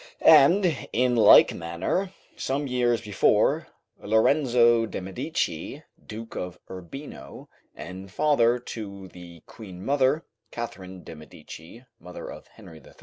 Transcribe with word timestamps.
And, 0.33 0.87
in 0.91 1.15
like 1.15 1.53
manner, 1.53 2.11
some 2.35 2.65
years 2.65 3.01
before, 3.01 3.67
Lorenzo 3.99 4.87
de' 4.87 4.99
Medici, 4.99 5.83
Duke 6.03 6.35
of 6.35 6.57
Urbino, 6.71 7.49
and 7.75 8.09
father 8.09 8.57
to 8.57 9.09
the 9.09 9.41
queen 9.41 9.85
mother 9.85 10.25
[Catherine 10.49 11.03
de' 11.03 11.15
Medici, 11.15 11.85
mother 11.99 12.31
of 12.31 12.47
Henry 12.47 12.79
III. 12.83 12.93